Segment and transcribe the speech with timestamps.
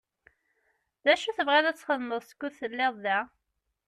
[1.03, 3.19] D acu i tebɣiḍ ad txedmeḍ skud telliḍ da?